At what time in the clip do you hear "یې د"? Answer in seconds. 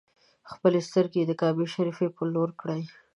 1.21-1.31